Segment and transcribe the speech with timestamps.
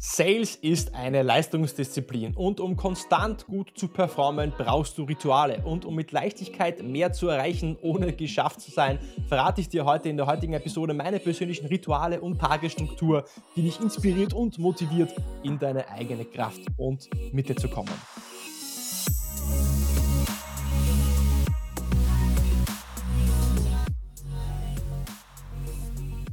[0.00, 5.60] Sales ist eine Leistungsdisziplin und um konstant gut zu performen, brauchst du Rituale.
[5.64, 10.08] Und um mit Leichtigkeit mehr zu erreichen, ohne geschafft zu sein, verrate ich dir heute
[10.08, 13.24] in der heutigen Episode meine persönlichen Rituale und Tagesstruktur,
[13.56, 17.90] die dich inspiriert und motiviert, in deine eigene Kraft und Mitte zu kommen.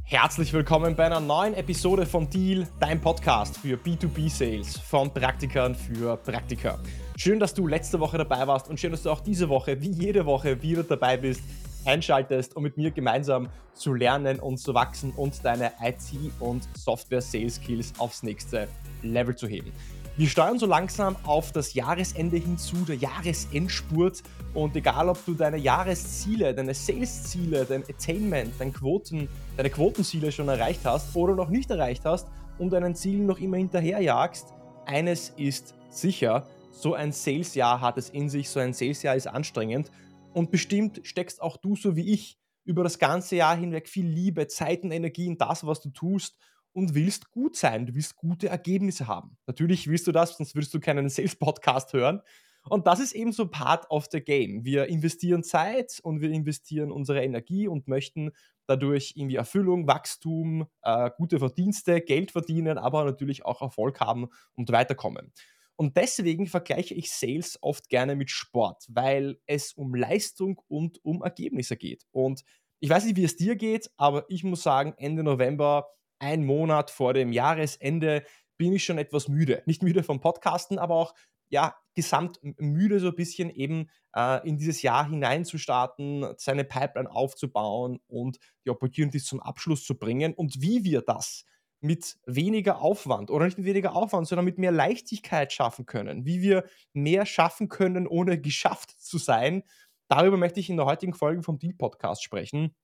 [0.08, 6.16] Herzlich willkommen bei einer neuen Episode von Deal, dein Podcast für B2B-Sales von Praktikern für
[6.16, 6.78] Praktiker.
[7.16, 9.90] Schön, dass du letzte Woche dabei warst und schön, dass du auch diese Woche, wie
[9.90, 11.42] jede Woche, wieder dabei bist,
[11.84, 17.94] einschaltest, um mit mir gemeinsam zu lernen und zu wachsen und deine IT- und Software-Sales-Skills
[17.98, 18.68] aufs nächste
[19.02, 19.72] Level zu heben.
[20.18, 24.22] Wir steuern so langsam auf das Jahresende hinzu, der Jahresendspurt.
[24.54, 30.48] Und egal, ob du deine Jahresziele, deine Sales-Ziele, dein Attainment, dein Quoten, deine Quotenziele schon
[30.48, 34.54] erreicht hast oder noch nicht erreicht hast und deinen Zielen noch immer hinterherjagst,
[34.86, 39.90] eines ist sicher, so ein Sales-Jahr hat es in sich, so ein Sales-Jahr ist anstrengend.
[40.32, 44.46] Und bestimmt steckst auch du, so wie ich, über das ganze Jahr hinweg viel Liebe,
[44.48, 46.36] Zeit und Energie in das, was du tust
[46.76, 47.86] und willst gut sein.
[47.86, 49.38] Du willst gute Ergebnisse haben.
[49.46, 52.20] Natürlich willst du das, sonst würdest du keinen Sales-Podcast hören.
[52.68, 54.62] Und das ist eben so Part of the Game.
[54.64, 58.32] Wir investieren Zeit und wir investieren unsere Energie und möchten
[58.66, 64.70] dadurch irgendwie Erfüllung, Wachstum, äh, gute Verdienste, Geld verdienen, aber natürlich auch Erfolg haben und
[64.70, 65.32] weiterkommen.
[65.76, 71.22] Und deswegen vergleiche ich Sales oft gerne mit Sport, weil es um Leistung und um
[71.22, 72.04] Ergebnisse geht.
[72.10, 72.42] Und
[72.80, 75.86] ich weiß nicht, wie es dir geht, aber ich muss sagen, Ende November
[76.18, 78.24] ein Monat vor dem Jahresende
[78.58, 79.62] bin ich schon etwas müde.
[79.66, 81.14] Nicht müde vom Podcasten, aber auch
[81.48, 88.00] ja, gesamt müde so ein bisschen eben äh, in dieses Jahr hineinzustarten, seine Pipeline aufzubauen
[88.08, 91.44] und die Opportunities zum Abschluss zu bringen und wie wir das
[91.80, 96.40] mit weniger Aufwand oder nicht mit weniger Aufwand, sondern mit mehr Leichtigkeit schaffen können, wie
[96.40, 99.62] wir mehr schaffen können, ohne geschafft zu sein.
[100.08, 102.74] Darüber möchte ich in der heutigen Folge vom Deal Podcast sprechen.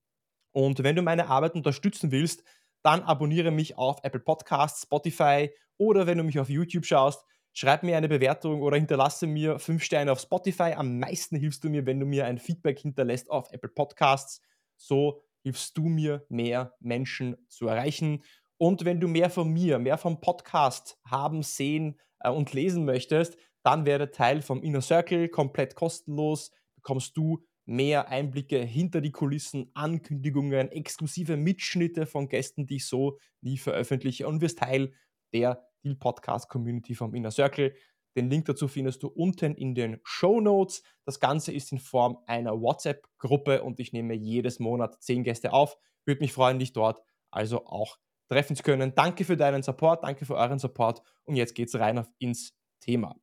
[0.53, 2.45] Und wenn du meine Arbeit unterstützen willst,
[2.83, 7.83] dann abonniere mich auf Apple Podcasts, Spotify oder wenn du mich auf YouTube schaust, schreib
[7.83, 10.75] mir eine Bewertung oder hinterlasse mir fünf Sterne auf Spotify.
[10.77, 14.41] Am meisten hilfst du mir, wenn du mir ein Feedback hinterlässt auf Apple Podcasts.
[14.77, 18.23] So hilfst du mir, mehr Menschen zu erreichen.
[18.59, 23.37] Und wenn du mehr von mir, mehr vom Podcast haben, sehen äh, und lesen möchtest,
[23.63, 26.53] dann werde Teil vom Inner Circle, komplett kostenlos.
[26.77, 33.19] Bekommst du mehr Einblicke hinter die Kulissen, Ankündigungen, exklusive Mitschnitte von Gästen, die ich so
[33.41, 34.93] nie veröffentliche und wirst Teil
[35.33, 37.75] der Deal Podcast Community vom Inner Circle.
[38.17, 40.83] Den Link dazu findest du unten in den Show Notes.
[41.05, 45.79] Das Ganze ist in Form einer WhatsApp-Gruppe und ich nehme jedes Monat zehn Gäste auf.
[46.05, 47.99] Würde mich freuen, dich dort also auch
[48.29, 48.95] treffen zu können.
[48.95, 53.17] Danke für deinen Support, danke für euren Support und jetzt geht's rein ins Thema.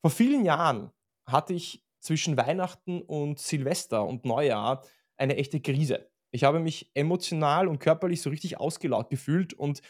[0.00, 0.90] Vor vielen Jahren
[1.26, 4.84] hatte ich zwischen Weihnachten und Silvester und Neujahr
[5.16, 6.10] eine echte Krise.
[6.30, 9.82] Ich habe mich emotional und körperlich so richtig ausgelaugt gefühlt und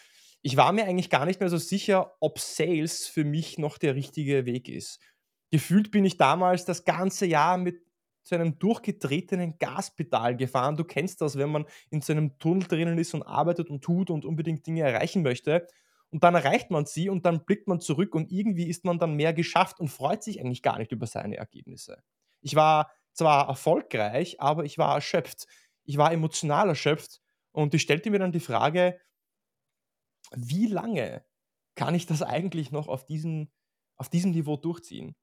[0.42, 3.94] ich war mir eigentlich gar nicht mehr so sicher, ob Sales für mich noch der
[3.94, 4.98] richtige Weg ist.
[5.50, 7.82] Gefühlt bin ich damals das ganze Jahr mit
[8.22, 10.76] zu einem durchgetretenen Gaspedal gefahren.
[10.76, 14.10] Du kennst das, wenn man in so einem Tunnel drinnen ist und arbeitet und tut
[14.10, 15.66] und unbedingt Dinge erreichen möchte
[16.10, 19.14] und dann erreicht man sie und dann blickt man zurück und irgendwie ist man dann
[19.14, 22.02] mehr geschafft und freut sich eigentlich gar nicht über seine Ergebnisse.
[22.40, 25.46] Ich war zwar erfolgreich, aber ich war erschöpft.
[25.84, 27.20] Ich war emotional erschöpft
[27.52, 28.98] und ich stellte mir dann die Frage,
[30.34, 31.24] wie lange
[31.74, 33.50] kann ich das eigentlich noch auf diesem,
[33.96, 35.16] auf diesem Niveau durchziehen?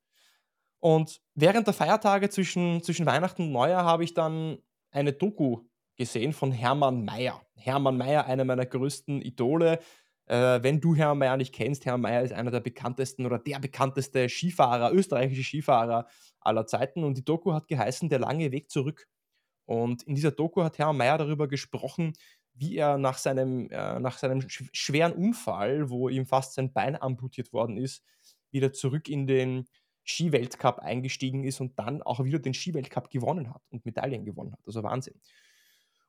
[0.79, 4.59] Und während der Feiertage zwischen, zwischen Weihnachten und Neujahr habe ich dann
[4.91, 5.65] eine Doku
[5.95, 7.41] gesehen von Hermann Mayer.
[7.55, 9.79] Hermann Mayer, einer meiner größten Idole,
[10.27, 13.59] äh, wenn du Hermann Mayer nicht kennst, Hermann Mayer ist einer der bekanntesten oder der
[13.59, 16.07] bekannteste Skifahrer, österreichische Skifahrer
[16.39, 17.03] aller Zeiten.
[17.03, 19.07] Und die Doku hat geheißen Der lange Weg zurück.
[19.65, 22.13] Und in dieser Doku hat Hermann Mayer darüber gesprochen,
[22.53, 27.53] wie er nach seinem, äh, nach seinem schweren Unfall, wo ihm fast sein Bein amputiert
[27.53, 28.03] worden ist,
[28.51, 29.67] wieder zurück in den
[30.03, 34.61] Skiweltcup eingestiegen ist und dann auch wieder den Skiweltcup gewonnen hat und Medaillen gewonnen hat.
[34.65, 35.19] Also Wahnsinn.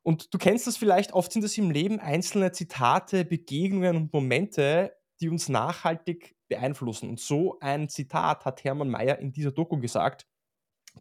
[0.09, 4.97] Und du kennst das vielleicht, oft sind es im Leben einzelne Zitate, Begegnungen und Momente,
[5.21, 7.11] die uns nachhaltig beeinflussen.
[7.11, 10.27] Und so ein Zitat hat Hermann Mayer in dieser Doku gesagt,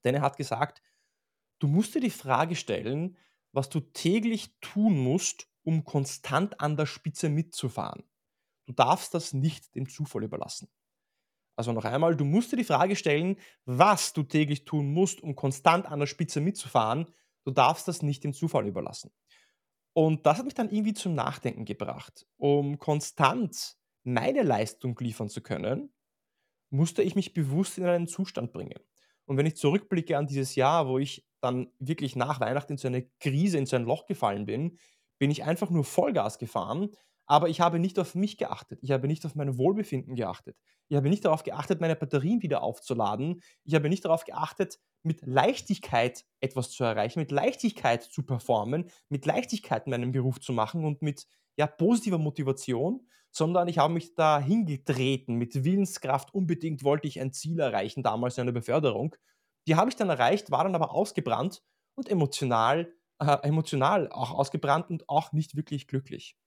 [0.04, 0.82] denn er hat gesagt,
[1.60, 3.16] du musst dir die Frage stellen,
[3.54, 8.04] was du täglich tun musst, um konstant an der Spitze mitzufahren.
[8.66, 10.68] Du darfst das nicht dem Zufall überlassen.
[11.56, 15.38] Also noch einmal, du musst dir die Frage stellen, was du täglich tun musst, um
[15.38, 17.08] konstant an der Spitze mitzufahren
[17.48, 19.10] Du darfst das nicht dem Zufall überlassen.
[19.94, 22.28] Und das hat mich dann irgendwie zum Nachdenken gebracht.
[22.36, 25.94] Um konstant meine Leistung liefern zu können,
[26.72, 28.78] musste ich mich bewusst in einen Zustand bringen.
[29.24, 32.90] Und wenn ich zurückblicke an dieses Jahr, wo ich dann wirklich nach Weihnachten in so
[32.90, 34.78] eine Krise, in so ein Loch gefallen bin,
[35.18, 36.90] bin ich einfach nur Vollgas gefahren,
[37.28, 38.80] aber ich habe nicht auf mich geachtet.
[38.82, 40.58] Ich habe nicht auf mein Wohlbefinden geachtet.
[40.90, 43.42] Ich habe nicht darauf geachtet, meine Batterien wieder aufzuladen.
[43.64, 49.26] Ich habe nicht darauf geachtet, mit Leichtigkeit etwas zu erreichen, mit Leichtigkeit zu performen, mit
[49.26, 51.26] Leichtigkeit meinen Beruf zu machen und mit
[51.58, 56.34] ja, positiver Motivation, sondern ich habe mich da hingetreten mit Willenskraft.
[56.34, 59.16] Unbedingt wollte ich ein Ziel erreichen, damals eine Beförderung.
[59.68, 61.64] Die habe ich dann erreicht, war dann aber ausgebrannt
[61.96, 66.38] und emotional, äh, emotional auch ausgebrannt und auch nicht wirklich glücklich.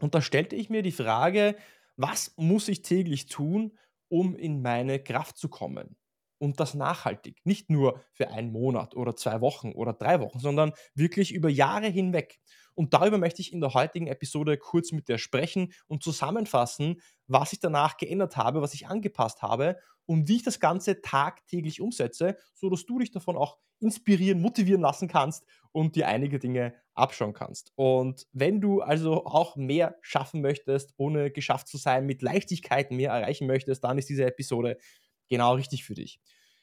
[0.00, 1.56] Und da stellte ich mir die Frage,
[1.96, 3.76] was muss ich täglich tun,
[4.08, 5.96] um in meine Kraft zu kommen?
[6.38, 7.40] Und das nachhaltig.
[7.44, 11.88] Nicht nur für einen Monat oder zwei Wochen oder drei Wochen, sondern wirklich über Jahre
[11.88, 12.38] hinweg.
[12.74, 17.54] Und darüber möchte ich in der heutigen Episode kurz mit dir sprechen und zusammenfassen, was
[17.54, 22.36] ich danach geändert habe, was ich angepasst habe und wie ich das Ganze tagtäglich umsetze,
[22.54, 27.72] sodass du dich davon auch inspirieren, motivieren lassen kannst und dir einige Dinge abschauen kannst.
[27.76, 33.10] Und wenn du also auch mehr schaffen möchtest, ohne geschafft zu sein, mit Leichtigkeit mehr
[33.10, 34.78] erreichen möchtest, dann ist diese Episode
[35.28, 36.20] genau richtig für dich.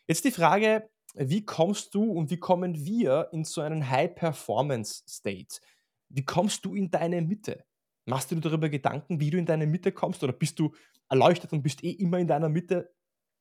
[0.07, 5.61] Jetzt die Frage, wie kommst du und wie kommen wir in so einen High-Performance-State?
[6.09, 7.65] Wie kommst du in deine Mitte?
[8.05, 10.73] Machst du dir darüber Gedanken, wie du in deine Mitte kommst oder bist du
[11.09, 12.93] erleuchtet und bist eh immer in deiner Mitte?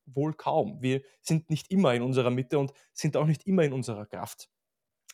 [0.07, 0.81] Wohl kaum.
[0.83, 4.51] Wir sind nicht immer in unserer Mitte und sind auch nicht immer in unserer Kraft.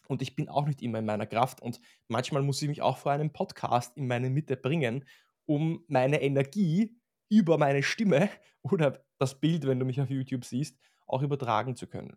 [0.07, 2.97] Und ich bin auch nicht immer in meiner Kraft und manchmal muss ich mich auch
[2.97, 5.05] vor einem Podcast in meine Mitte bringen,
[5.45, 6.98] um meine Energie
[7.29, 8.31] über meine Stimme
[8.63, 12.17] oder das Bild, wenn du mich auf YouTube siehst, auch übertragen zu können.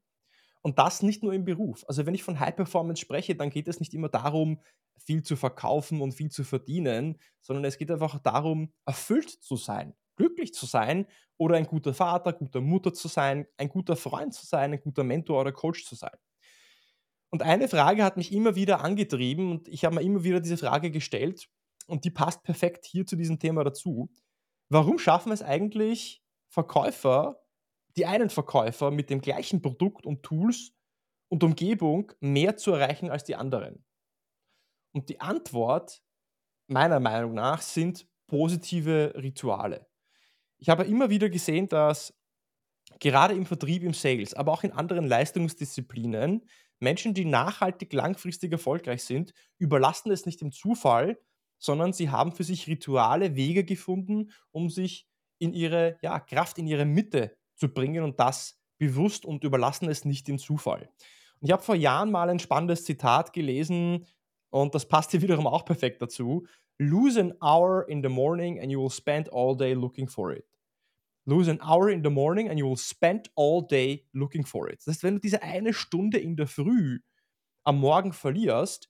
[0.61, 1.83] Und das nicht nur im Beruf.
[1.87, 4.61] Also wenn ich von High Performance spreche, dann geht es nicht immer darum,
[4.97, 9.95] viel zu verkaufen und viel zu verdienen, sondern es geht einfach darum, erfüllt zu sein,
[10.15, 14.45] glücklich zu sein oder ein guter Vater, guter Mutter zu sein, ein guter Freund zu
[14.45, 16.15] sein, ein guter Mentor oder Coach zu sein.
[17.31, 20.57] Und eine Frage hat mich immer wieder angetrieben und ich habe mir immer wieder diese
[20.57, 21.49] Frage gestellt
[21.87, 24.11] und die passt perfekt hier zu diesem Thema dazu.
[24.71, 27.43] Warum schaffen es eigentlich Verkäufer,
[27.97, 30.71] die einen Verkäufer mit dem gleichen Produkt und Tools
[31.27, 33.83] und Umgebung mehr zu erreichen als die anderen?
[34.93, 36.01] Und die Antwort
[36.67, 39.89] meiner Meinung nach sind positive Rituale.
[40.57, 42.17] Ich habe immer wieder gesehen, dass
[43.01, 46.47] gerade im Vertrieb, im Sales, aber auch in anderen Leistungsdisziplinen
[46.79, 51.19] Menschen, die nachhaltig langfristig erfolgreich sind, überlassen es nicht dem Zufall,
[51.61, 56.67] sondern sie haben für sich Rituale, Wege gefunden, um sich in ihre ja, Kraft, in
[56.67, 60.89] ihre Mitte zu bringen und das bewusst und überlassen es nicht dem Zufall.
[61.39, 64.07] Und ich habe vor Jahren mal ein spannendes Zitat gelesen
[64.49, 66.47] und das passt hier wiederum auch perfekt dazu.
[66.79, 70.45] Lose an hour in the morning and you will spend all day looking for it.
[71.25, 74.79] Lose an hour in the morning and you will spend all day looking for it.
[74.79, 77.01] Das heißt, wenn du diese eine Stunde in der Früh
[77.63, 78.89] am Morgen verlierst,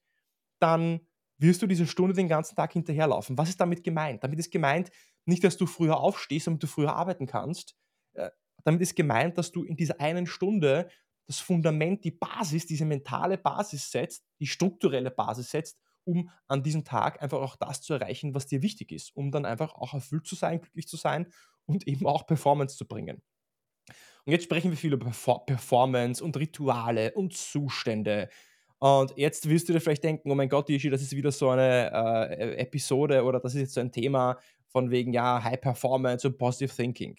[0.59, 1.01] dann
[1.41, 3.37] wirst du diese Stunde den ganzen Tag hinterherlaufen.
[3.37, 4.23] Was ist damit gemeint?
[4.23, 4.91] Damit ist gemeint,
[5.25, 7.75] nicht, dass du früher aufstehst, damit du früher arbeiten kannst.
[8.13, 8.29] Äh,
[8.63, 10.89] damit ist gemeint, dass du in dieser einen Stunde
[11.27, 16.83] das Fundament, die Basis, diese mentale Basis setzt, die strukturelle Basis setzt, um an diesem
[16.83, 20.27] Tag einfach auch das zu erreichen, was dir wichtig ist, um dann einfach auch erfüllt
[20.27, 21.31] zu sein, glücklich zu sein
[21.65, 23.21] und eben auch Performance zu bringen.
[24.25, 25.09] Und jetzt sprechen wir viel über
[25.45, 28.29] Performance und Rituale und Zustände
[28.81, 31.49] und jetzt wirst du dir vielleicht denken, oh mein Gott, Ishi, das ist wieder so
[31.49, 36.27] eine äh, Episode oder das ist jetzt so ein Thema von wegen, ja, High Performance
[36.27, 37.15] und Positive Thinking.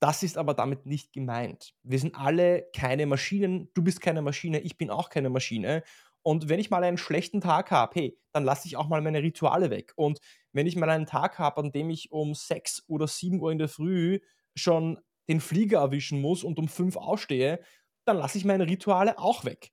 [0.00, 1.74] Das ist aber damit nicht gemeint.
[1.84, 3.70] Wir sind alle keine Maschinen.
[3.74, 5.84] Du bist keine Maschine, ich bin auch keine Maschine.
[6.22, 9.22] Und wenn ich mal einen schlechten Tag habe, hey, dann lasse ich auch mal meine
[9.22, 9.92] Rituale weg.
[9.94, 10.18] Und
[10.52, 13.58] wenn ich mal einen Tag habe, an dem ich um 6 oder 7 Uhr in
[13.58, 14.18] der Früh
[14.56, 17.60] schon den Flieger erwischen muss und um 5 ausstehe,
[18.06, 19.70] dann lasse ich meine Rituale auch weg.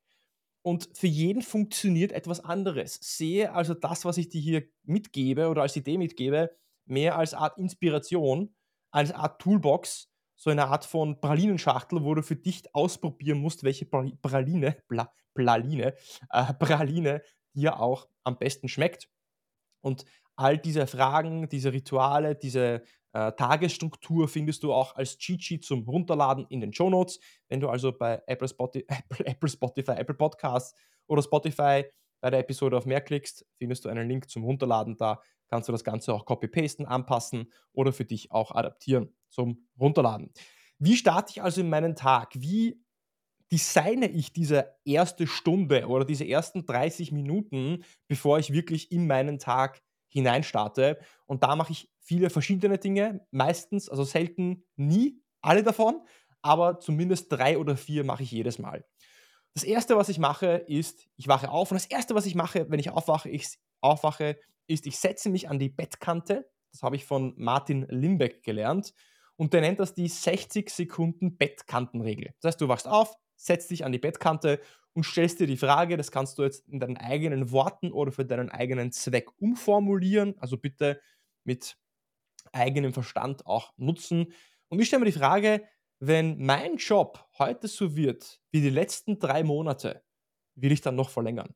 [0.64, 2.98] Und für jeden funktioniert etwas anderes.
[3.02, 6.56] Sehe also das, was ich dir hier mitgebe oder als Idee mitgebe,
[6.86, 8.56] mehr als Art Inspiration,
[8.92, 13.86] als Art Toolbox, so eine Art von Pralinenschachtel, wo du für dich ausprobieren musst, welche
[13.86, 15.96] Praline, Bla, Praline,
[16.32, 17.22] äh, Praline
[17.54, 19.10] dir auch am besten schmeckt.
[19.82, 20.06] Und
[20.36, 25.84] all diese Fragen, diese Rituale, diese äh, Tagesstruktur findest du auch als Cheat Sheet zum
[25.88, 27.20] Runterladen in den Show Notes.
[27.48, 30.76] Wenn du also bei Apple, Spotify, Apple, Apple, Spotify, Apple Podcasts
[31.08, 31.86] oder Spotify
[32.22, 34.98] bei der Episode auf mehr klickst, findest du einen Link zum Runterladen.
[34.98, 40.32] Da kannst du das Ganze auch copy-pasten, anpassen oder für dich auch adaptieren zum Runterladen.
[40.80, 42.32] Wie starte ich also in meinen Tag?
[42.34, 42.84] Wie
[43.52, 49.38] designe ich diese erste Stunde oder diese ersten 30 Minuten, bevor ich wirklich in meinen
[49.38, 51.00] Tag hineinstarte.
[51.26, 56.02] Und da mache ich viele verschiedene Dinge, meistens, also selten nie alle davon,
[56.42, 58.86] aber zumindest drei oder vier mache ich jedes Mal.
[59.54, 62.70] Das erste, was ich mache, ist, ich wache auf und das erste, was ich mache,
[62.70, 66.50] wenn ich aufwache, ich aufwache, ist, ich setze mich an die Bettkante.
[66.72, 68.94] Das habe ich von Martin Limbeck gelernt.
[69.36, 72.34] Und der nennt das die 60 Sekunden Bettkantenregel.
[72.40, 74.60] Das heißt, du wachst auf, setzt dich an die Bettkante
[74.94, 78.26] und stellst dir die Frage, das kannst du jetzt in deinen eigenen Worten oder für
[78.26, 80.36] deinen eigenen Zweck umformulieren.
[80.38, 81.02] Also bitte
[81.44, 81.78] mit
[82.52, 84.34] eigenem Verstand auch nutzen.
[84.70, 85.64] Und ich stelle mir die Frage,
[86.00, 90.04] wenn mein Job heute so wird wie die letzten drei Monate,
[90.56, 91.56] will ich dann noch verlängern?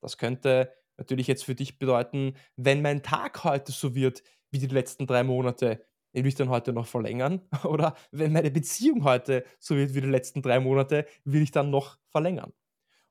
[0.00, 4.66] Das könnte natürlich jetzt für dich bedeuten, wenn mein Tag heute so wird wie die
[4.66, 5.84] letzten drei Monate,
[6.22, 7.40] will ich dann heute noch verlängern?
[7.64, 11.70] Oder wenn meine Beziehung heute so wird wie die letzten drei Monate, will ich dann
[11.70, 12.52] noch verlängern?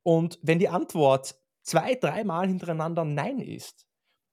[0.04, 3.88] Und wenn die Antwort zwei, dreimal hintereinander Nein ist,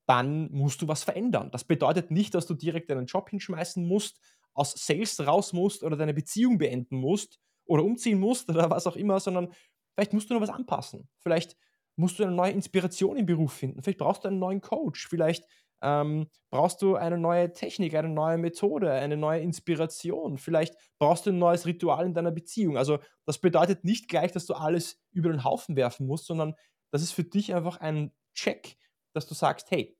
[0.06, 1.50] dann musst du was verändern.
[1.52, 4.20] Das bedeutet nicht, dass du direkt deinen Job hinschmeißen musst,
[4.54, 8.96] aus Sales raus musst oder deine Beziehung beenden musst oder umziehen musst oder was auch
[8.96, 9.52] immer, sondern
[9.94, 11.08] vielleicht musst du noch was anpassen.
[11.20, 11.56] Vielleicht
[11.94, 13.82] musst du eine neue Inspiration im Beruf finden.
[13.82, 15.06] Vielleicht brauchst du einen neuen Coach.
[15.06, 15.46] Vielleicht
[15.82, 20.38] ähm, brauchst du eine neue Technik, eine neue Methode, eine neue Inspiration.
[20.38, 22.76] Vielleicht brauchst du ein neues Ritual in deiner Beziehung.
[22.76, 26.54] Also das bedeutet nicht gleich, dass du alles über den Haufen werfen musst, sondern
[26.90, 28.76] das ist für dich einfach ein Check,
[29.12, 29.96] dass du sagst, hey,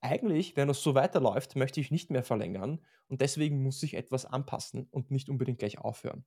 [0.00, 4.26] eigentlich, wenn es so weiterläuft, möchte ich nicht mehr verlängern und deswegen muss ich etwas
[4.26, 6.24] anpassen und nicht unbedingt gleich aufhören.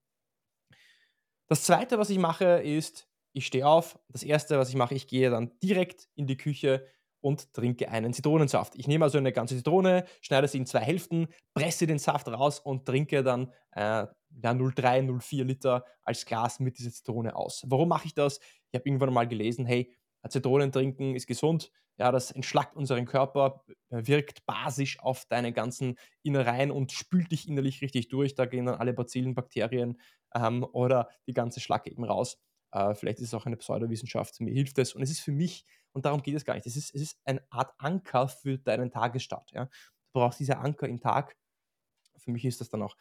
[1.47, 3.99] Das zweite, was ich mache, ist, ich stehe auf.
[4.09, 6.87] Das erste, was ich mache, ich gehe dann direkt in die Küche
[7.25, 8.75] und trinke einen Zitronensaft.
[8.75, 12.59] Ich nehme also eine ganze Zitrone, schneide sie in zwei Hälften, presse den Saft raus
[12.59, 13.81] und trinke dann äh,
[14.43, 17.63] ja, 0,3, 0,4 Liter als Glas mit dieser Zitrone aus.
[17.65, 18.39] Warum mache ich das?
[18.69, 19.91] Ich habe irgendwann mal gelesen, hey,
[20.29, 25.97] Zitronen trinken ist gesund, ja, das entschlackt unseren Körper, äh, wirkt basisch auf deine ganzen
[26.21, 28.35] Innereien und spült dich innerlich richtig durch.
[28.35, 29.99] Da gehen dann alle Bazillen, Bakterien
[30.35, 32.37] ähm, oder die ganze Schlacke eben raus.
[32.75, 34.93] Äh, vielleicht ist es auch eine Pseudowissenschaft, mir hilft es.
[34.93, 37.19] Und es ist für mich, und darum geht es gar nicht, es ist, es ist
[37.23, 39.51] eine Art Anker für deinen Tagesstart.
[39.53, 39.65] Ja?
[39.65, 41.37] Du brauchst diese Anker im Tag.
[42.17, 42.97] Für mich ist das dann auch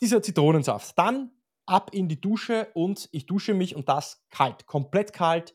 [0.00, 0.98] dieser Zitronensaft.
[0.98, 1.32] Dann
[1.66, 5.54] ab in die Dusche und ich dusche mich und das kalt, komplett kalt,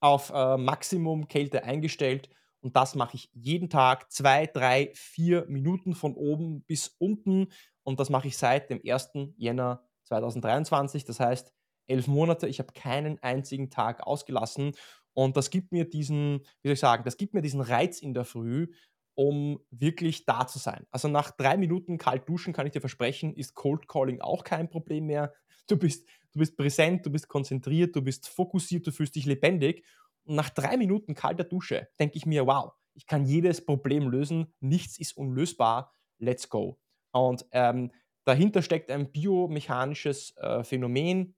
[0.00, 2.28] auf äh, Maximum Kälte eingestellt.
[2.60, 7.52] Und das mache ich jeden Tag, zwei, drei, vier Minuten von oben bis unten.
[7.84, 9.10] Und das mache ich seit dem 1.
[9.36, 11.04] Jänner 2023.
[11.04, 11.52] Das heißt,
[11.90, 14.72] elf Monate, ich habe keinen einzigen Tag ausgelassen.
[15.12, 18.14] Und das gibt mir diesen, wie soll ich sagen, das gibt mir diesen Reiz in
[18.14, 18.68] der Früh,
[19.14, 20.86] um wirklich da zu sein.
[20.90, 24.70] Also nach drei Minuten kalt duschen kann ich dir versprechen, ist Cold Calling auch kein
[24.70, 25.34] Problem mehr.
[25.68, 29.84] Du bist, du bist präsent, du bist konzentriert, du bist fokussiert, du fühlst dich lebendig.
[30.24, 34.52] Und nach drei Minuten kalter Dusche denke ich mir, wow, ich kann jedes Problem lösen,
[34.60, 36.78] nichts ist unlösbar, let's go.
[37.12, 37.90] Und ähm,
[38.24, 41.34] dahinter steckt ein biomechanisches äh, Phänomen,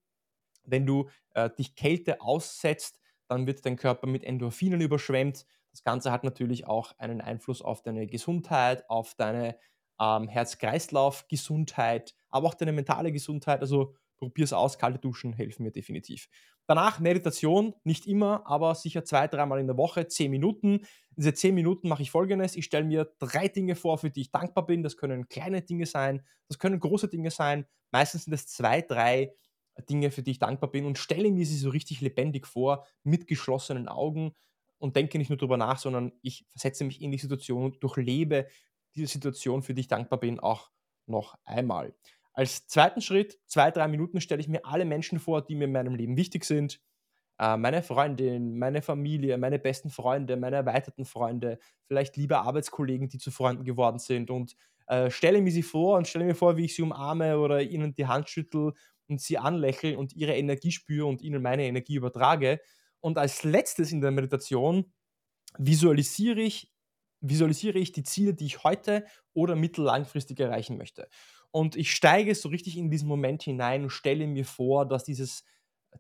[0.65, 5.47] wenn du äh, dich Kälte aussetzt, dann wird dein Körper mit Endorphinen überschwemmt.
[5.71, 9.57] Das Ganze hat natürlich auch einen Einfluss auf deine Gesundheit, auf deine
[10.01, 13.61] ähm, Herz-Kreislauf-Gesundheit, aber auch deine mentale Gesundheit.
[13.61, 16.29] Also probier es aus, kalte Duschen helfen mir definitiv.
[16.67, 20.87] Danach Meditation, nicht immer, aber sicher zwei, dreimal in der Woche, zehn Minuten.
[21.17, 24.31] Diese zehn Minuten mache ich folgendes: Ich stelle mir drei Dinge vor, für die ich
[24.31, 24.83] dankbar bin.
[24.83, 27.67] Das können kleine Dinge sein, das können große Dinge sein.
[27.91, 29.33] Meistens sind es zwei, drei
[29.89, 33.27] Dinge, für die ich dankbar bin und stelle mir sie so richtig lebendig vor, mit
[33.27, 34.35] geschlossenen Augen
[34.79, 38.49] und denke nicht nur darüber nach, sondern ich versetze mich in die Situation und durchlebe
[38.95, 40.71] diese Situation, für die ich dankbar bin, auch
[41.07, 41.95] noch einmal.
[42.35, 45.73] Als zweiten Schritt, zwei, drei Minuten, stelle ich mir alle Menschen vor, die mir in
[45.73, 46.81] meinem Leben wichtig sind.
[47.39, 53.19] Äh, meine Freundin, meine Familie, meine besten Freunde, meine erweiterten Freunde, vielleicht liebe Arbeitskollegen, die
[53.19, 54.55] zu Freunden geworden sind und
[54.87, 57.95] äh, stelle mir sie vor und stelle mir vor, wie ich sie umarme oder ihnen
[57.95, 58.73] die Hand schüttel
[59.13, 62.61] und sie anlächle und ihre Energie spüre und ihnen meine Energie übertrage.
[63.01, 64.93] Und als letztes in der Meditation
[65.59, 66.73] visualisiere ich,
[67.21, 69.05] visualisiere ich die Ziele, die ich heute
[69.35, 71.09] oder mittellangfristig erreichen möchte.
[71.51, 75.45] Und ich steige so richtig in diesen Moment hinein und stelle mir vor, dass dieses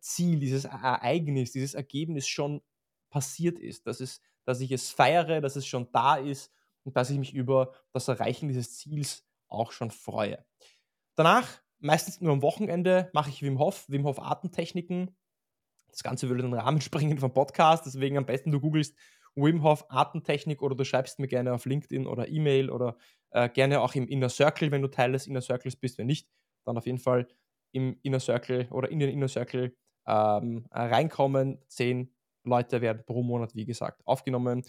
[0.00, 2.62] Ziel, dieses Ereignis, dieses Ergebnis schon
[3.10, 6.50] passiert ist, dass, es, dass ich es feiere, dass es schon da ist
[6.84, 10.44] und dass ich mich über das Erreichen dieses Ziels auch schon freue.
[11.14, 15.16] Danach meistens nur am Wochenende mache ich Wim Hof, Wim Hof Atemtechniken.
[15.88, 18.96] Das Ganze würde den Rahmen springen vom Podcast, deswegen am besten du googelst
[19.34, 22.96] Wim Hof Atemtechnik oder du schreibst mir gerne auf LinkedIn oder E-Mail oder
[23.30, 25.98] äh, gerne auch im Inner Circle, wenn du Teil des Inner Circles bist.
[25.98, 26.28] Wenn nicht,
[26.64, 27.26] dann auf jeden Fall
[27.72, 29.74] im Inner Circle oder in den Inner Circle
[30.06, 31.58] ähm, reinkommen.
[31.68, 34.64] Zehn Leute werden pro Monat, wie gesagt, aufgenommen.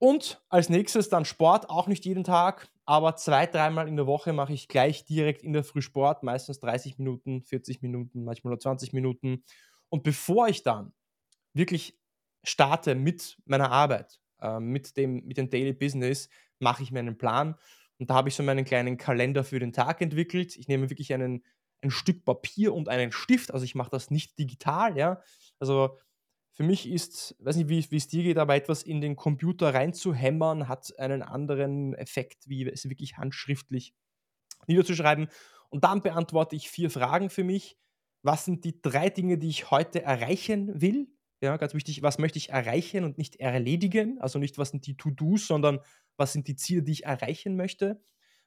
[0.00, 4.32] Und als nächstes dann Sport, auch nicht jeden Tag, aber zwei, dreimal in der Woche
[4.32, 8.60] mache ich gleich direkt in der Früh Sport, meistens 30 Minuten, 40 Minuten, manchmal nur
[8.60, 9.44] 20 Minuten.
[9.90, 10.94] Und bevor ich dann
[11.52, 11.98] wirklich
[12.44, 16.30] starte mit meiner Arbeit, äh, mit, dem, mit dem Daily Business,
[16.60, 17.56] mache ich mir einen Plan.
[17.98, 20.56] Und da habe ich so meinen kleinen Kalender für den Tag entwickelt.
[20.56, 21.44] Ich nehme wirklich einen,
[21.82, 23.52] ein Stück Papier und einen Stift.
[23.52, 25.20] Also ich mache das nicht digital, ja.
[25.58, 25.98] Also
[26.60, 30.68] für mich ist, weiß nicht, wie es dir geht, aber etwas in den Computer reinzuhämmern,
[30.68, 33.94] hat einen anderen Effekt, wie es wirklich handschriftlich
[34.66, 35.28] niederzuschreiben.
[35.70, 37.78] Und dann beantworte ich vier Fragen für mich.
[38.22, 41.08] Was sind die drei Dinge, die ich heute erreichen will?
[41.40, 44.18] Ja, ganz wichtig, was möchte ich erreichen und nicht erledigen?
[44.20, 45.80] Also nicht, was sind die To-Dos, sondern
[46.18, 48.02] was sind die Ziele, die ich erreichen möchte?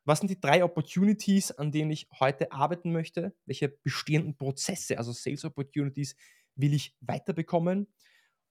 [0.06, 3.34] Was sind die drei Opportunities, an denen ich heute arbeiten möchte?
[3.48, 6.16] Welche bestehenden Prozesse, also Sales Opportunities,
[6.56, 7.88] will ich weiterbekommen?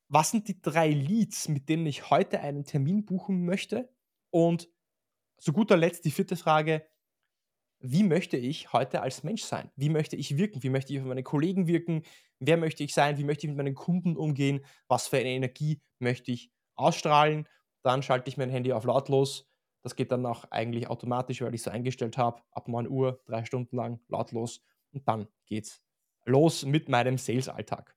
[0.09, 3.91] Was sind die drei Leads, mit denen ich heute einen Termin buchen möchte?
[4.31, 4.69] Und
[5.39, 6.87] zu guter Letzt die vierte Frage,
[7.81, 9.71] wie möchte ich heute als Mensch sein?
[9.75, 10.63] Wie möchte ich wirken?
[10.63, 12.03] Wie möchte ich auf meine Kollegen wirken?
[12.39, 13.19] Wer möchte ich sein?
[13.19, 14.65] Wie möchte ich mit meinen Kunden umgehen?
[14.87, 17.49] Was für eine Energie möchte ich ausstrahlen?
[17.83, 19.49] Dann schalte ich mein Handy auf lautlos.
[19.83, 22.43] Das geht dann auch eigentlich automatisch, weil ich es so eingestellt habe.
[22.53, 24.63] Ab 9 Uhr, drei Stunden lang lautlos.
[24.93, 25.83] Und dann geht's
[26.25, 27.97] los mit meinem Sales-Alltag.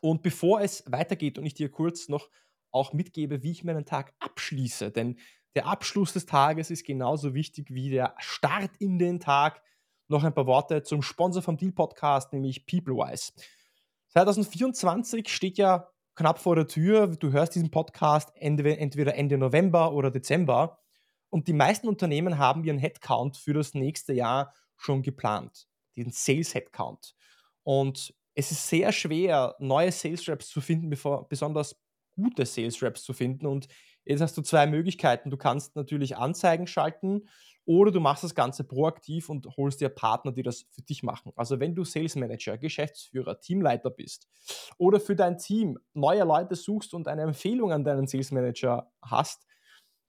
[0.00, 2.28] Und bevor es weitergeht und ich dir kurz noch
[2.70, 5.18] auch mitgebe, wie ich meinen Tag abschließe, denn
[5.54, 9.62] der Abschluss des Tages ist genauso wichtig wie der Start in den Tag.
[10.06, 13.32] Noch ein paar Worte zum Sponsor vom Deal Podcast, nämlich PeopleWise.
[14.08, 17.06] 2024 steht ja knapp vor der Tür.
[17.06, 20.78] Du hörst diesen Podcast entweder Ende November oder Dezember.
[21.30, 26.54] Und die meisten Unternehmen haben ihren Headcount für das nächste Jahr schon geplant, den Sales
[26.54, 27.14] Headcount.
[27.66, 31.76] Und es ist sehr schwer, neue Sales Reps zu finden, bevor, besonders
[32.14, 33.46] gute Sales Reps zu finden.
[33.46, 33.66] Und
[34.06, 35.30] Jetzt hast du zwei Möglichkeiten.
[35.30, 37.28] Du kannst natürlich Anzeigen schalten
[37.64, 41.32] oder du machst das Ganze proaktiv und holst dir Partner, die das für dich machen.
[41.34, 44.28] Also wenn du Sales Manager, Geschäftsführer, Teamleiter bist
[44.78, 49.44] oder für dein Team neue Leute suchst und eine Empfehlung an deinen Sales Manager hast,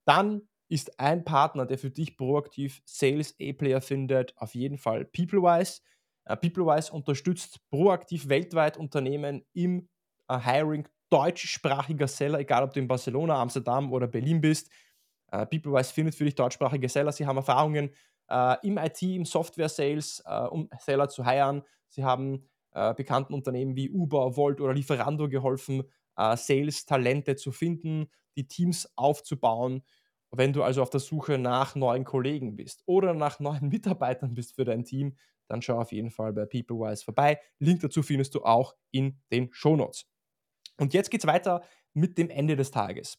[0.04, 5.80] dann ist ein Partner, der für dich proaktiv Sales A-Player findet, auf jeden Fall PeopleWise.
[6.28, 9.88] Uh, PeopleWise unterstützt proaktiv weltweit Unternehmen im
[10.30, 14.70] uh, Hiring deutschsprachiger Seller, egal ob du in Barcelona, Amsterdam oder Berlin bist.
[15.30, 17.12] Äh, PeopleWise findet für dich deutschsprachige Seller.
[17.12, 17.90] Sie haben Erfahrungen
[18.28, 21.62] äh, im IT, im Software-Sales, äh, um Seller zu heiren.
[21.88, 25.84] Sie haben äh, bekannten Unternehmen wie Uber, Volt oder Lieferando geholfen,
[26.16, 29.82] äh, Sales-Talente zu finden, die Teams aufzubauen.
[30.30, 34.54] Wenn du also auf der Suche nach neuen Kollegen bist oder nach neuen Mitarbeitern bist
[34.54, 35.16] für dein Team,
[35.48, 37.40] dann schau auf jeden Fall bei PeopleWise vorbei.
[37.58, 40.06] Link dazu findest du auch in den Show Notes.
[40.78, 41.62] Und jetzt geht es weiter
[41.94, 43.18] mit dem Ende des Tages.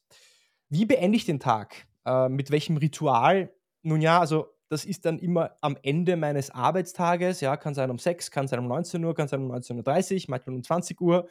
[0.69, 1.87] Wie beende ich den Tag?
[2.05, 3.53] Äh, mit welchem Ritual?
[3.81, 7.41] Nun ja, also das ist dann immer am Ende meines Arbeitstages.
[7.41, 10.25] Ja, kann sein um 6, kann sein um 19 Uhr, kann sein um 19.30 Uhr,
[10.29, 11.27] manchmal um 20 Uhr.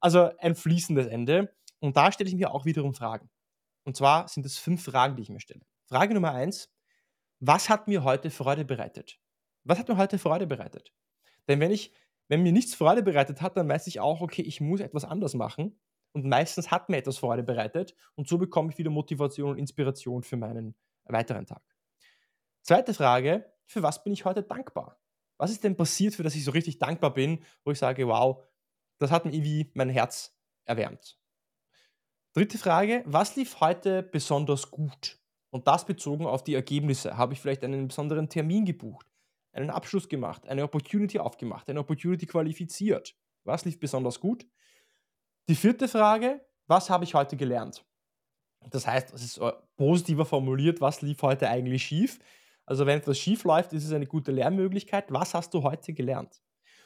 [0.00, 1.54] Also ein fließendes Ende.
[1.78, 3.30] Und da stelle ich mir auch wiederum Fragen.
[3.84, 5.62] Und zwar sind es fünf Fragen, die ich mir stelle.
[5.86, 6.70] Frage Nummer eins:
[7.40, 9.18] Was hat mir heute Freude bereitet?
[9.64, 10.92] Was hat mir heute Freude bereitet?
[11.48, 11.92] Denn wenn ich
[12.28, 15.34] wenn mir nichts Freude bereitet hat, dann weiß ich auch, okay, ich muss etwas anders
[15.34, 15.78] machen.
[16.12, 17.94] Und meistens hat mir etwas Freude bereitet.
[18.14, 21.62] Und so bekomme ich wieder Motivation und Inspiration für meinen weiteren Tag.
[22.62, 24.98] Zweite Frage, für was bin ich heute dankbar?
[25.36, 28.42] Was ist denn passiert, für das ich so richtig dankbar bin, wo ich sage, wow,
[28.98, 31.18] das hat mir irgendwie mein Herz erwärmt.
[32.32, 35.18] Dritte Frage, was lief heute besonders gut?
[35.50, 37.18] Und das bezogen auf die Ergebnisse.
[37.18, 39.11] Habe ich vielleicht einen besonderen Termin gebucht?
[39.52, 43.14] Einen Abschluss gemacht, eine Opportunity aufgemacht, eine Opportunity qualifiziert.
[43.44, 44.46] Was lief besonders gut?
[45.48, 47.84] Die vierte Frage, was habe ich heute gelernt?
[48.70, 52.20] Das heißt, es ist äh, positiver formuliert, was lief heute eigentlich schief?
[52.64, 55.12] Also wenn etwas schief läuft, ist es eine gute Lernmöglichkeit.
[55.12, 56.40] Was hast du heute gelernt?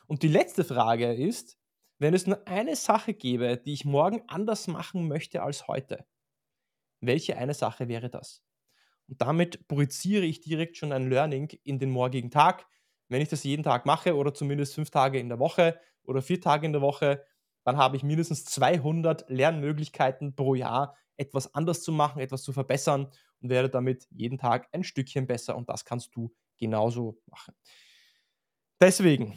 [0.06, 1.58] Und die letzte Frage ist,
[1.98, 6.06] wenn es nur eine Sache gäbe, die ich morgen anders machen möchte als heute,
[7.00, 8.42] welche eine Sache wäre das?
[9.08, 12.66] Und damit projiziere ich direkt schon ein Learning in den morgigen Tag.
[13.08, 16.40] Wenn ich das jeden Tag mache oder zumindest fünf Tage in der Woche oder vier
[16.40, 17.24] Tage in der Woche,
[17.64, 23.10] dann habe ich mindestens 200 Lernmöglichkeiten pro Jahr, etwas anders zu machen, etwas zu verbessern
[23.40, 27.54] und werde damit jeden Tag ein Stückchen besser und das kannst du genauso machen.
[28.80, 29.34] Deswegen,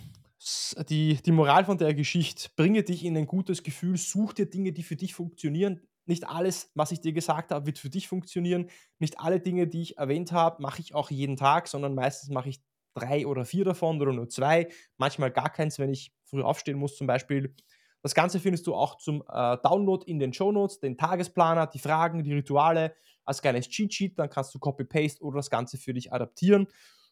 [0.89, 4.73] die, die Moral von der Geschichte, bringe dich in ein gutes Gefühl, such dir Dinge,
[4.73, 8.69] die für dich funktionieren, nicht alles, was ich dir gesagt habe, wird für dich funktionieren.
[9.00, 12.50] Nicht alle Dinge, die ich erwähnt habe, mache ich auch jeden Tag, sondern meistens mache
[12.50, 12.60] ich
[12.93, 14.67] drei oder vier davon oder nur zwei.
[14.98, 17.56] Manchmal gar keins, wenn ich früh aufstehen muss zum Beispiel.
[18.02, 21.80] Das Ganze findest du auch zum äh, Download in den Show Notes, den Tagesplaner, die
[21.80, 22.95] Fragen, die Rituale
[23.26, 24.19] als kleines Cheat Sheet.
[24.19, 26.67] Dann kannst du Copy-Paste oder das Ganze für dich adaptieren.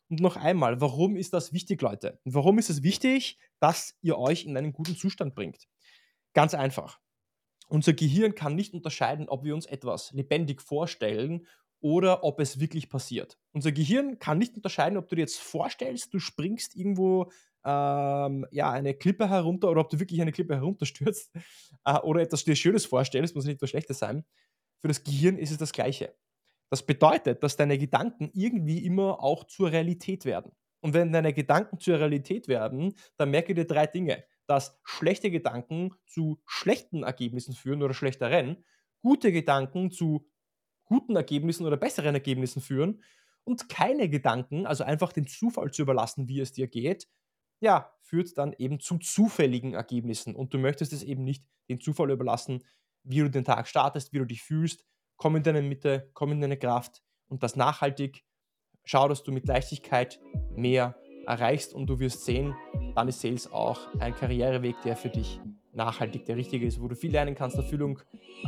[0.10, 2.20] Und noch einmal, warum ist das wichtig, Leute?
[2.24, 5.68] Warum ist es wichtig, dass ihr euch in einen guten Zustand bringt?
[6.34, 7.00] Ganz einfach.
[7.68, 11.46] Unser Gehirn kann nicht unterscheiden, ob wir uns etwas lebendig vorstellen
[11.80, 13.38] oder ob es wirklich passiert.
[13.52, 17.32] Unser Gehirn kann nicht unterscheiden, ob du dir jetzt vorstellst, du springst irgendwo
[17.66, 21.32] ähm, ja, eine Klippe herunter oder ob du wirklich eine Klippe herunterstürzt
[21.86, 24.26] äh, oder etwas dir Schönes vorstellst, muss nicht etwas Schlechtes sein.
[24.80, 26.16] Für das Gehirn ist es das Gleiche.
[26.70, 30.52] Das bedeutet, dass deine Gedanken irgendwie immer auch zur Realität werden.
[30.82, 34.24] Und wenn deine Gedanken zur Realität werden, dann merke dir drei Dinge.
[34.48, 38.66] Dass schlechte Gedanken zu schlechten Ergebnissen führen oder schlechteren,
[39.02, 40.28] gute Gedanken zu
[40.86, 43.04] guten Ergebnissen oder besseren Ergebnissen führen
[43.44, 47.08] und keine Gedanken, also einfach den Zufall zu überlassen, wie es dir geht,
[47.60, 50.36] ja, führt dann eben zu zufälligen Ergebnissen.
[50.36, 52.64] Und du möchtest es eben nicht den Zufall überlassen,
[53.04, 54.86] wie du den Tag startest, wie du dich fühlst.
[55.18, 58.24] Komm in deine Mitte, komm in deine Kraft und das nachhaltig.
[58.84, 60.20] Schau, dass du mit Leichtigkeit
[60.52, 60.96] mehr
[61.28, 62.56] erreichst und du wirst sehen,
[62.96, 65.40] dann ist Sales auch ein Karriereweg, der für dich
[65.74, 68.00] nachhaltig der richtige ist, wo du viel lernen kannst, Erfüllung,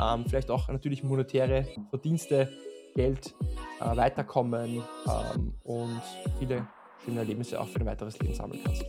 [0.01, 2.49] ähm, vielleicht auch natürlich monetäre Verdienste,
[2.95, 3.35] Geld,
[3.79, 6.01] äh, weiterkommen ähm, und
[6.39, 6.67] viele
[7.05, 8.85] schöne Erlebnisse auch für dein weiteres Leben sammeln kannst.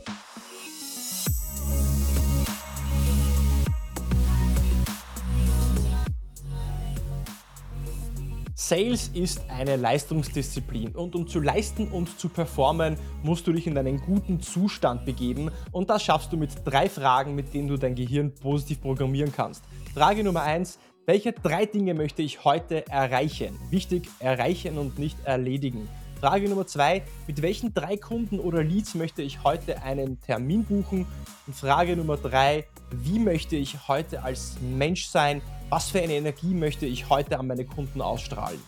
[8.70, 13.76] Sales ist eine Leistungsdisziplin und um zu leisten und zu performen, musst du dich in
[13.76, 17.96] einen guten Zustand begeben und das schaffst du mit drei Fragen, mit denen du dein
[17.96, 19.64] Gehirn positiv programmieren kannst.
[19.92, 23.58] Frage Nummer eins: Welche drei Dinge möchte ich heute erreichen?
[23.70, 25.88] Wichtig, erreichen und nicht erledigen.
[26.20, 31.06] Frage Nummer zwei, mit welchen drei Kunden oder Leads möchte ich heute einen Termin buchen?
[31.46, 35.40] Und Frage Nummer drei, wie möchte ich heute als Mensch sein?
[35.70, 38.60] Was für eine Energie möchte ich heute an meine Kunden ausstrahlen?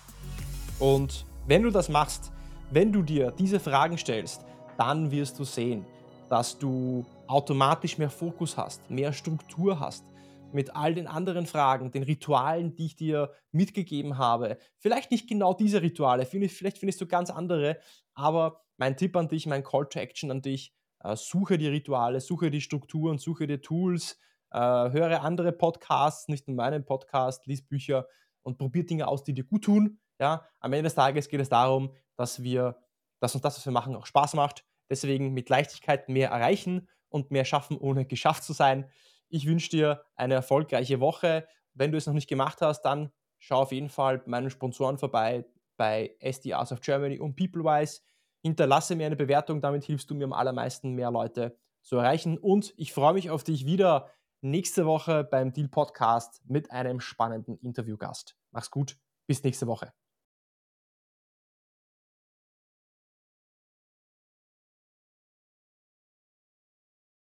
[0.78, 2.32] Und wenn du das machst,
[2.70, 4.46] wenn du dir diese Fragen stellst,
[4.78, 5.84] dann wirst du sehen,
[6.30, 10.06] dass du automatisch mehr Fokus hast, mehr Struktur hast,
[10.54, 14.58] mit all den anderen Fragen, den Ritualen, die ich dir mitgegeben habe.
[14.78, 17.78] Vielleicht nicht genau diese Rituale, vielleicht findest du ganz andere,
[18.14, 22.20] aber mein Tipp an dich, mein Call to Action an dich, äh, suche die Rituale,
[22.20, 24.18] suche die Strukturen, suche die Tools,
[24.50, 28.06] äh, höre andere Podcasts, nicht nur meinen Podcast, lies Bücher
[28.42, 29.98] und probier Dinge aus, die dir gut tun.
[30.20, 32.78] Ja, am Ende des Tages geht es darum, dass wir,
[33.20, 34.64] dass uns das, was wir machen, auch Spaß macht.
[34.90, 38.90] Deswegen mit Leichtigkeit mehr erreichen und mehr schaffen, ohne geschafft zu sein.
[39.32, 41.48] Ich wünsche dir eine erfolgreiche Woche.
[41.72, 44.98] Wenn du es noch nicht gemacht hast, dann schau auf jeden Fall bei meinen Sponsoren
[44.98, 45.46] vorbei,
[45.78, 48.02] bei SDRs of Germany und PeopleWise.
[48.42, 52.36] Hinterlasse mir eine Bewertung, damit hilfst du mir am allermeisten, mehr Leute zu erreichen.
[52.36, 54.10] Und ich freue mich auf dich wieder
[54.42, 58.36] nächste Woche beim Deal Podcast mit einem spannenden Interviewgast.
[58.50, 59.94] Mach's gut, bis nächste Woche.